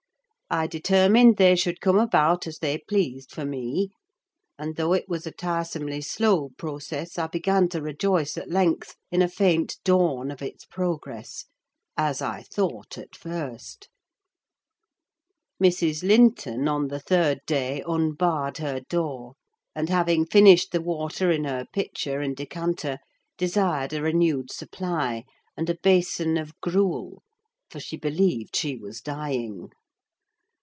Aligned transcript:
I 0.53 0.67
determined 0.67 1.37
they 1.37 1.55
should 1.55 1.79
come 1.79 1.97
about 1.97 2.45
as 2.45 2.59
they 2.59 2.77
pleased 2.79 3.31
for 3.31 3.45
me; 3.45 3.87
and 4.59 4.75
though 4.75 4.91
it 4.91 5.07
was 5.07 5.25
a 5.25 5.31
tiresomely 5.31 6.01
slow 6.01 6.49
process, 6.57 7.17
I 7.17 7.27
began 7.27 7.69
to 7.69 7.81
rejoice 7.81 8.37
at 8.37 8.49
length 8.49 8.95
in 9.13 9.21
a 9.21 9.29
faint 9.29 9.77
dawn 9.85 10.29
of 10.29 10.41
its 10.41 10.65
progress: 10.65 11.45
as 11.95 12.21
I 12.21 12.41
thought 12.43 12.97
at 12.97 13.15
first. 13.15 13.87
Mrs. 15.63 16.03
Linton, 16.03 16.67
on 16.67 16.89
the 16.89 16.99
third 16.99 17.39
day, 17.47 17.81
unbarred 17.87 18.57
her 18.57 18.81
door, 18.81 19.35
and 19.73 19.87
having 19.87 20.25
finished 20.25 20.73
the 20.73 20.81
water 20.81 21.31
in 21.31 21.45
her 21.45 21.65
pitcher 21.71 22.19
and 22.19 22.35
decanter, 22.35 22.97
desired 23.37 23.93
a 23.93 24.01
renewed 24.01 24.51
supply, 24.51 25.23
and 25.55 25.69
a 25.69 25.77
basin 25.81 26.35
of 26.35 26.59
gruel, 26.59 27.23
for 27.69 27.79
she 27.79 27.95
believed 27.95 28.53
she 28.57 28.75
was 28.75 28.99
dying. 28.99 29.69